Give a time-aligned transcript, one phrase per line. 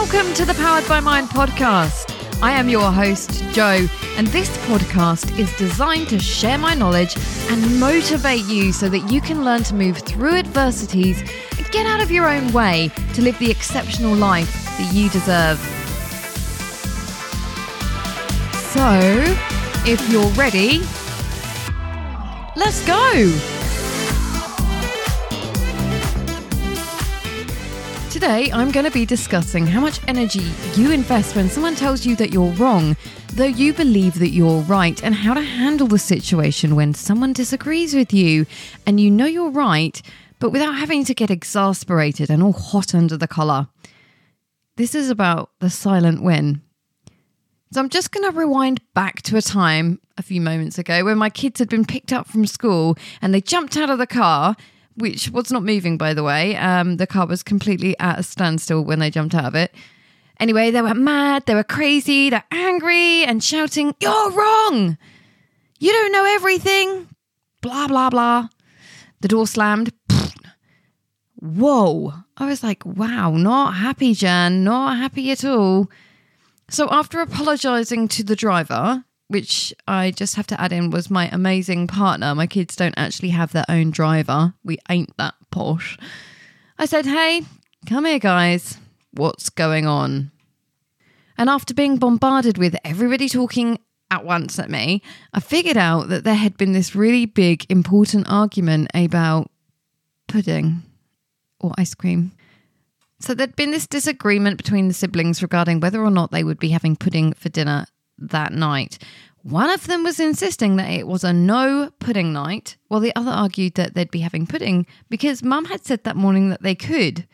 [0.00, 2.14] Welcome to the Powered by Mind podcast.
[2.40, 7.16] I am your host, Joe, and this podcast is designed to share my knowledge
[7.50, 11.20] and motivate you so that you can learn to move through adversities
[11.58, 15.58] and get out of your own way to live the exceptional life that you deserve.
[18.70, 19.36] So,
[19.84, 20.78] if you're ready,
[22.54, 23.57] let's go!
[28.18, 32.16] Today, I'm going to be discussing how much energy you invest when someone tells you
[32.16, 32.96] that you're wrong,
[33.34, 37.94] though you believe that you're right, and how to handle the situation when someone disagrees
[37.94, 38.44] with you
[38.84, 40.02] and you know you're right,
[40.40, 43.68] but without having to get exasperated and all hot under the collar.
[44.74, 46.60] This is about the silent win.
[47.72, 51.18] So I'm just going to rewind back to a time a few moments ago when
[51.18, 54.56] my kids had been picked up from school and they jumped out of the car
[54.98, 56.56] which was not moving, by the way.
[56.56, 59.74] Um, the car was completely at a standstill when they jumped out of it.
[60.40, 64.98] Anyway, they were mad, they were crazy, they're angry and shouting, You're wrong!
[65.78, 67.08] You don't know everything!
[67.60, 68.48] Blah, blah, blah.
[69.20, 69.92] The door slammed.
[71.34, 72.12] Whoa.
[72.36, 75.90] I was like, wow, not happy, Jan, not happy at all.
[76.70, 81.28] So, after apologizing to the driver, which I just have to add in was my
[81.28, 82.34] amazing partner.
[82.34, 84.54] My kids don't actually have their own driver.
[84.64, 85.98] We ain't that posh.
[86.78, 87.42] I said, hey,
[87.86, 88.78] come here, guys.
[89.12, 90.30] What's going on?
[91.36, 93.78] And after being bombarded with everybody talking
[94.10, 95.02] at once at me,
[95.34, 99.50] I figured out that there had been this really big, important argument about
[100.26, 100.82] pudding
[101.60, 102.32] or ice cream.
[103.20, 106.70] So there'd been this disagreement between the siblings regarding whether or not they would be
[106.70, 107.86] having pudding for dinner
[108.18, 108.98] that night.
[109.42, 113.30] One of them was insisting that it was a no pudding night, while the other
[113.30, 117.26] argued that they'd be having pudding because mum had said that morning that they could.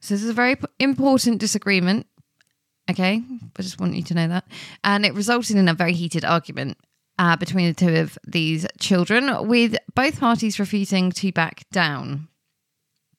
[0.00, 2.06] So, this is a very important disagreement.
[2.90, 3.22] Okay,
[3.56, 4.44] I just want you to know that.
[4.84, 6.78] And it resulted in a very heated argument
[7.18, 12.28] uh, between the two of these children, with both parties refusing to back down.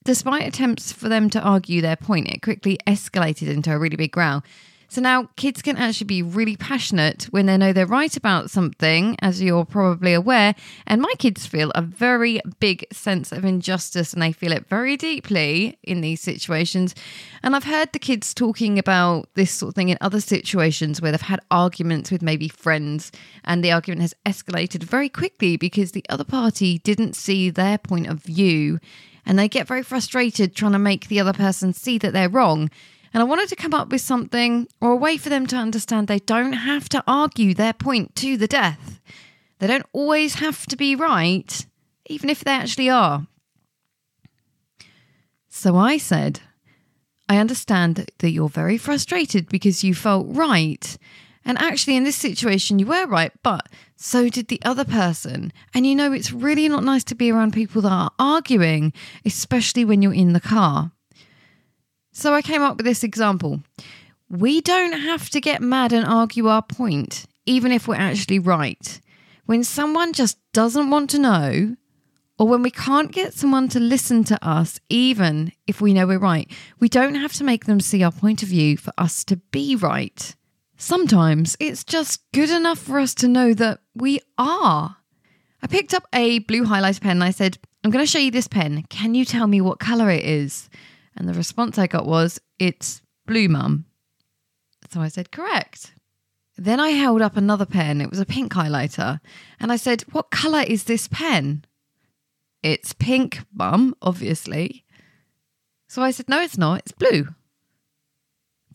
[0.04, 4.16] Despite attempts for them to argue their point, it quickly escalated into a really big
[4.16, 4.42] row.
[4.90, 9.16] So now kids can actually be really passionate when they know they're right about something,
[9.22, 10.56] as you're probably aware.
[10.84, 14.96] And my kids feel a very big sense of injustice and they feel it very
[14.96, 16.96] deeply in these situations.
[17.44, 21.12] And I've heard the kids talking about this sort of thing in other situations where
[21.12, 23.12] they've had arguments with maybe friends
[23.44, 28.08] and the argument has escalated very quickly because the other party didn't see their point
[28.08, 28.80] of view
[29.24, 32.68] and they get very frustrated trying to make the other person see that they're wrong.
[33.12, 36.06] And I wanted to come up with something or a way for them to understand
[36.06, 39.00] they don't have to argue their point to the death.
[39.58, 41.66] They don't always have to be right,
[42.06, 43.26] even if they actually are.
[45.48, 46.40] So I said,
[47.28, 50.96] I understand that you're very frustrated because you felt right.
[51.44, 55.52] And actually, in this situation, you were right, but so did the other person.
[55.74, 58.92] And you know, it's really not nice to be around people that are arguing,
[59.24, 60.92] especially when you're in the car.
[62.12, 63.60] So I came up with this example.
[64.28, 69.00] We don't have to get mad and argue our point, even if we're actually right.
[69.46, 71.76] When someone just doesn't want to know,
[72.38, 76.18] or when we can't get someone to listen to us, even if we know we're
[76.18, 79.36] right, we don't have to make them see our point of view for us to
[79.36, 80.34] be right.
[80.76, 84.96] Sometimes it's just good enough for us to know that we are.
[85.62, 88.30] I picked up a blue highlighter pen and I said, I'm going to show you
[88.30, 88.84] this pen.
[88.88, 90.70] Can you tell me what colour it is?
[91.16, 93.86] And the response I got was, It's blue, mum.
[94.90, 95.92] So I said, Correct.
[96.56, 98.00] Then I held up another pen.
[98.00, 99.20] It was a pink highlighter.
[99.58, 101.64] And I said, What colour is this pen?
[102.62, 104.84] It's pink, mum, obviously.
[105.88, 106.80] So I said, No, it's not.
[106.80, 107.28] It's blue.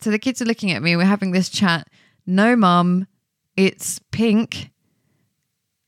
[0.00, 0.96] So the kids are looking at me.
[0.96, 1.88] We're having this chat.
[2.26, 3.06] No, mum,
[3.56, 4.70] it's pink.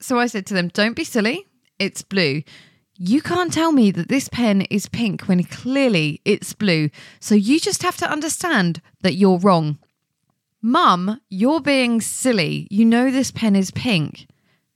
[0.00, 1.46] So I said to them, Don't be silly.
[1.78, 2.42] It's blue.
[3.00, 6.90] You can't tell me that this pen is pink when clearly it's blue.
[7.20, 9.78] So you just have to understand that you're wrong.
[10.60, 12.66] Mum, you're being silly.
[12.72, 14.26] You know this pen is pink.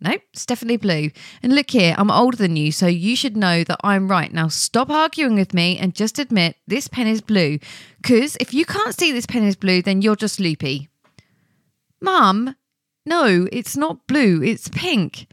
[0.00, 1.10] Nope, it's definitely blue.
[1.42, 4.32] And look here, I'm older than you, so you should know that I'm right.
[4.32, 7.58] Now stop arguing with me and just admit this pen is blue.
[8.00, 10.88] Because if you can't see this pen is blue, then you're just loopy.
[12.00, 12.54] Mum,
[13.04, 15.26] no, it's not blue, it's pink.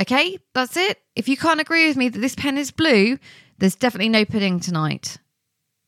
[0.00, 1.00] Okay, that's it.
[1.16, 3.18] If you can't agree with me that this pen is blue,
[3.58, 5.18] there's definitely no pudding tonight.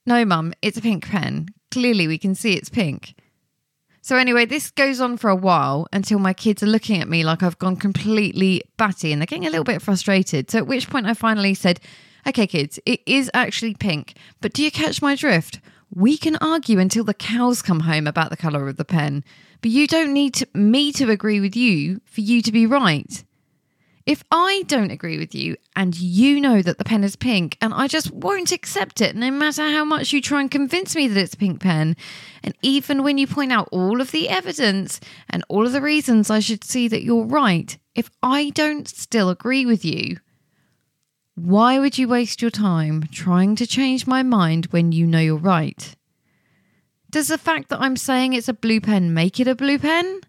[0.04, 1.48] No, mum, it's a pink pen.
[1.70, 3.14] Clearly, we can see it's pink.
[4.02, 7.22] So, anyway, this goes on for a while until my kids are looking at me
[7.22, 10.50] like I've gone completely batty and they're getting a little bit frustrated.
[10.50, 11.80] So, at which point I finally said,
[12.26, 15.60] Okay, kids, it is actually pink, but do you catch my drift?
[15.94, 19.24] We can argue until the cows come home about the colour of the pen,
[19.60, 23.24] but you don't need to, me to agree with you for you to be right.
[24.10, 27.72] If I don't agree with you and you know that the pen is pink and
[27.72, 31.20] I just won't accept it, no matter how much you try and convince me that
[31.20, 31.96] it's a pink pen,
[32.42, 34.98] and even when you point out all of the evidence
[35.28, 39.28] and all of the reasons I should see that you're right, if I don't still
[39.28, 40.16] agree with you,
[41.36, 45.36] why would you waste your time trying to change my mind when you know you're
[45.36, 45.94] right?
[47.10, 50.22] Does the fact that I'm saying it's a blue pen make it a blue pen?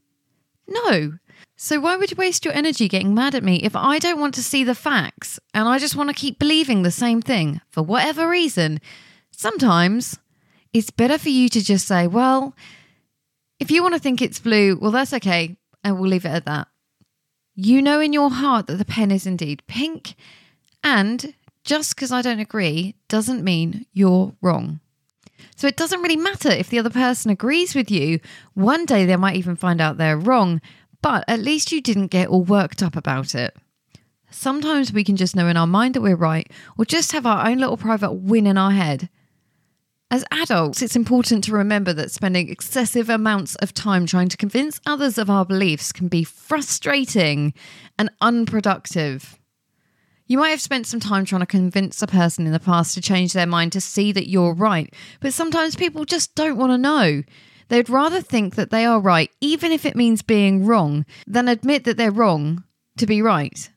[0.67, 1.17] No.
[1.63, 4.33] So why would you waste your energy getting mad at me if I don't want
[4.33, 7.83] to see the facts and I just want to keep believing the same thing for
[7.83, 8.81] whatever reason?
[9.29, 10.17] Sometimes
[10.73, 12.55] it's better for you to just say, well,
[13.59, 16.45] if you want to think it's blue, well, that's okay, and we'll leave it at
[16.45, 16.67] that.
[17.53, 20.15] You know in your heart that the pen is indeed pink,
[20.83, 24.79] and just because I don't agree doesn't mean you're wrong.
[25.55, 28.19] So it doesn't really matter if the other person agrees with you.
[28.55, 30.59] One day they might even find out they're wrong,
[31.01, 33.55] but at least you didn't get all worked up about it.
[34.29, 37.47] Sometimes we can just know in our mind that we're right, or just have our
[37.47, 39.09] own little private win in our head.
[40.09, 44.81] As adults, it's important to remember that spending excessive amounts of time trying to convince
[44.85, 47.53] others of our beliefs can be frustrating
[47.97, 49.39] and unproductive.
[50.27, 53.01] You might have spent some time trying to convince a person in the past to
[53.01, 56.77] change their mind to see that you're right, but sometimes people just don't want to
[56.77, 57.23] know.
[57.71, 61.85] They'd rather think that they are right, even if it means being wrong, than admit
[61.85, 62.65] that they're wrong
[62.97, 63.69] to be right.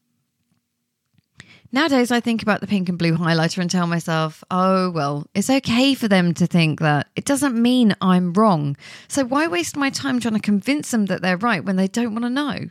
[1.70, 5.49] Nowadays, I think about the pink and blue highlighter and tell myself, oh, well, it's
[5.49, 7.06] okay for them to think that.
[7.14, 8.76] It doesn't mean I'm wrong.
[9.06, 12.14] So why waste my time trying to convince them that they're right when they don't
[12.14, 12.70] want to know?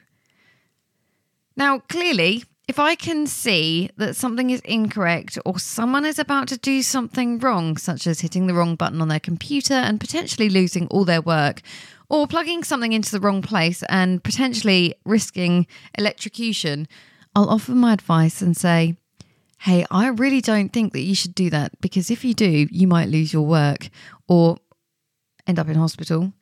[1.56, 6.58] Now, clearly, if I can see that something is incorrect or someone is about to
[6.58, 10.88] do something wrong, such as hitting the wrong button on their computer and potentially losing
[10.88, 11.62] all their work,
[12.10, 15.68] or plugging something into the wrong place and potentially risking
[15.98, 16.88] electrocution,
[17.36, 18.96] I'll offer my advice and say,
[19.60, 22.86] Hey, I really don't think that you should do that because if you do, you
[22.86, 23.90] might lose your work
[24.28, 24.58] or
[25.48, 26.34] end up in hospital.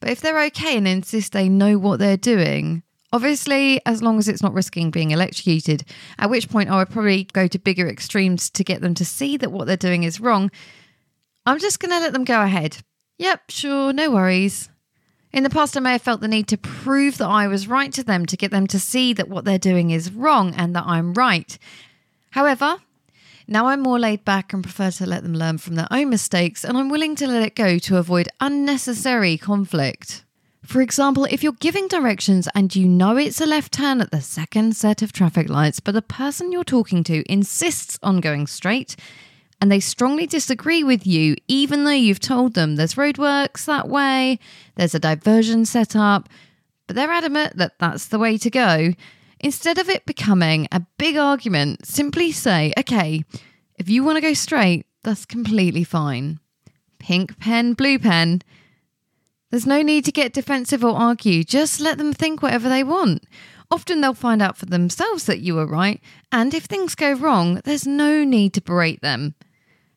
[0.00, 2.84] But if they're okay and insist they know what they're doing,
[3.14, 5.84] Obviously, as long as it's not risking being electrocuted,
[6.18, 9.36] at which point I would probably go to bigger extremes to get them to see
[9.36, 10.50] that what they're doing is wrong.
[11.46, 12.78] I'm just going to let them go ahead.
[13.18, 14.68] Yep, sure, no worries.
[15.32, 17.92] In the past, I may have felt the need to prove that I was right
[17.92, 20.84] to them to get them to see that what they're doing is wrong and that
[20.84, 21.56] I'm right.
[22.30, 22.78] However,
[23.46, 26.64] now I'm more laid back and prefer to let them learn from their own mistakes,
[26.64, 30.24] and I'm willing to let it go to avoid unnecessary conflict.
[30.64, 34.20] For example, if you're giving directions and you know it's a left turn at the
[34.20, 38.96] second set of traffic lights, but the person you're talking to insists on going straight
[39.60, 44.38] and they strongly disagree with you, even though you've told them there's roadworks that way,
[44.76, 46.28] there's a diversion set up,
[46.86, 48.92] but they're adamant that that's the way to go,
[49.40, 53.22] instead of it becoming a big argument, simply say, okay,
[53.76, 56.40] if you want to go straight, that's completely fine.
[56.98, 58.40] Pink pen, blue pen
[59.54, 63.22] there's no need to get defensive or argue, just let them think whatever they want.
[63.70, 66.00] Often they'll find out for themselves that you were right,
[66.32, 69.36] and if things go wrong, there's no need to berate them.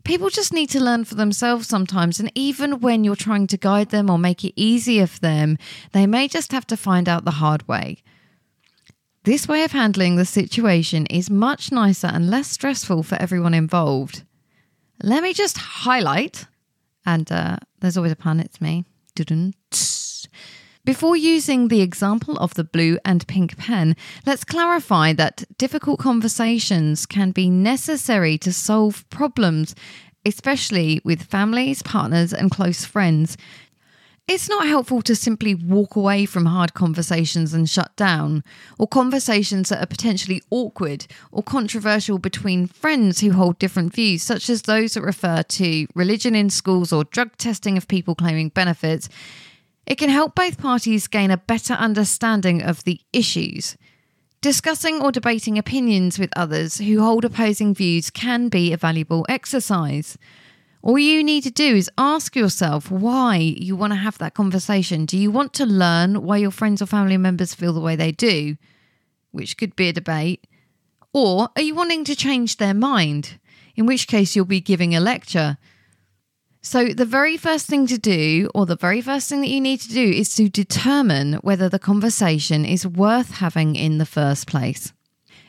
[0.04, 3.90] People just need to learn for themselves sometimes, and even when you're trying to guide
[3.90, 5.58] them or make it easier for them,
[5.92, 8.04] they may just have to find out the hard way.
[9.24, 14.24] This way of handling the situation is much nicer and less stressful for everyone involved.
[15.02, 16.46] Let me just highlight,
[17.08, 18.86] and uh, there's always a pun, it's me.
[20.88, 23.94] Before using the example of the blue and pink pen,
[24.26, 29.76] let's clarify that difficult conversations can be necessary to solve problems,
[30.26, 33.36] especially with families, partners, and close friends.
[34.28, 38.44] It's not helpful to simply walk away from hard conversations and shut down,
[38.78, 44.50] or conversations that are potentially awkward or controversial between friends who hold different views, such
[44.50, 49.08] as those that refer to religion in schools or drug testing of people claiming benefits.
[49.86, 53.78] It can help both parties gain a better understanding of the issues.
[54.42, 60.18] Discussing or debating opinions with others who hold opposing views can be a valuable exercise.
[60.82, 65.06] All you need to do is ask yourself why you want to have that conversation.
[65.06, 68.12] Do you want to learn why your friends or family members feel the way they
[68.12, 68.58] do,
[69.32, 70.46] which could be a debate?
[71.14, 73.40] Or are you wanting to change their mind,
[73.76, 75.58] in which case you'll be giving a lecture?
[76.62, 79.80] So, the very first thing to do, or the very first thing that you need
[79.82, 84.92] to do, is to determine whether the conversation is worth having in the first place.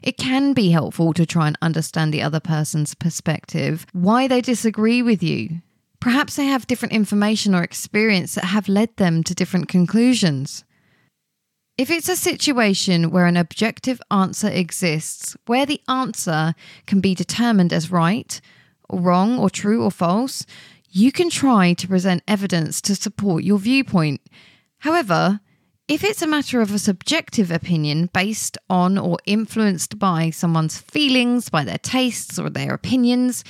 [0.03, 5.03] It can be helpful to try and understand the other person's perspective, why they disagree
[5.03, 5.61] with you.
[6.01, 10.65] Perhaps they have different information or experience that have led them to different conclusions.
[11.77, 16.55] If it's a situation where an objective answer exists, where the answer
[16.87, 18.41] can be determined as right,
[18.89, 20.47] or wrong, or true or false,
[20.91, 24.21] you can try to present evidence to support your viewpoint.
[24.79, 25.41] However,
[25.89, 31.49] if it's a matter of a subjective opinion based on or influenced by someone's feelings,
[31.49, 33.43] by their tastes, or their opinions,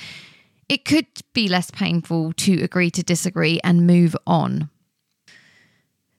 [0.69, 4.69] it could be less painful to agree to disagree and move on.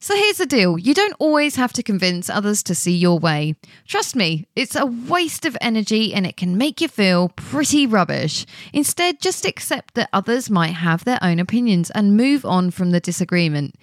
[0.02, 3.54] So here's the deal you don't always have to convince others to see your way.
[3.86, 8.46] Trust me, it's a waste of energy and it can make you feel pretty rubbish.
[8.72, 13.00] Instead, just accept that others might have their own opinions and move on from the
[13.00, 13.74] disagreement.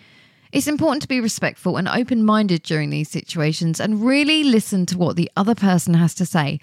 [0.57, 4.97] It's important to be respectful and open minded during these situations and really listen to
[4.97, 6.59] what the other person has to say.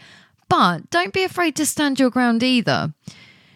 [0.49, 2.93] But don't be afraid to stand your ground either.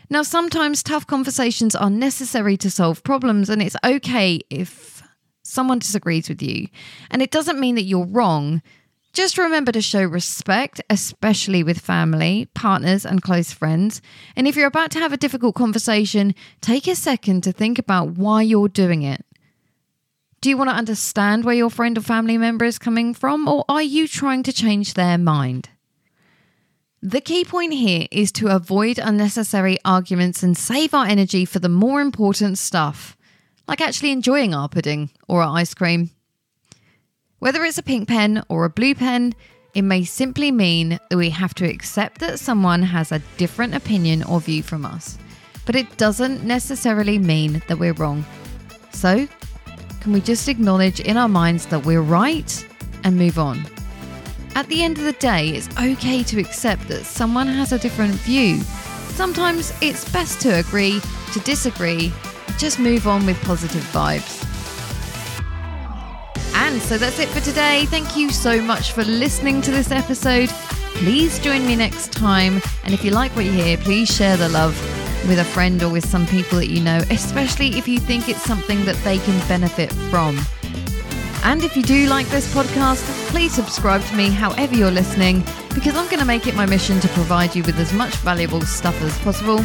[0.08, 5.02] Now, sometimes tough conversations are necessary to solve problems, and it's okay if
[5.42, 6.68] someone disagrees with you.
[7.10, 8.62] And it doesn't mean that you're wrong.
[9.12, 14.00] Just remember to show respect, especially with family, partners, and close friends.
[14.36, 18.10] And if you're about to have a difficult conversation, take a second to think about
[18.10, 19.24] why you're doing it.
[20.40, 23.64] Do you want to understand where your friend or family member is coming from, or
[23.68, 25.68] are you trying to change their mind?
[27.02, 31.68] The key point here is to avoid unnecessary arguments and save our energy for the
[31.68, 33.16] more important stuff
[33.68, 36.10] like actually enjoying our pudding or our ice cream.
[37.38, 39.34] Whether it's a pink pen or a blue pen,
[39.74, 44.24] it may simply mean that we have to accept that someone has a different opinion
[44.24, 45.18] or view from us,
[45.66, 48.24] but it doesn't necessarily mean that we're wrong.
[48.92, 49.28] So,
[50.00, 52.66] can we just acknowledge in our minds that we're right
[53.04, 53.64] and move on?
[54.54, 58.14] At the end of the day, it's okay to accept that someone has a different
[58.14, 58.60] view.
[59.14, 61.00] Sometimes it's best to agree
[61.32, 62.12] to disagree
[62.58, 64.44] just move on with positive vibes.
[66.54, 67.86] And so that's it for today.
[67.86, 70.48] Thank you so much for listening to this episode.
[70.98, 72.60] Please join me next time.
[72.84, 74.76] And if you like what you hear, please share the love
[75.28, 78.42] with a friend or with some people that you know, especially if you think it's
[78.42, 80.38] something that they can benefit from.
[81.44, 85.44] And if you do like this podcast, please subscribe to me however you're listening,
[85.74, 88.62] because I'm going to make it my mission to provide you with as much valuable
[88.62, 89.64] stuff as possible.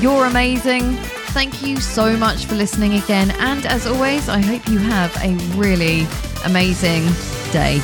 [0.00, 0.94] You're amazing.
[1.32, 3.30] Thank you so much for listening again.
[3.38, 6.06] And as always, I hope you have a really
[6.44, 7.04] amazing
[7.52, 7.80] day.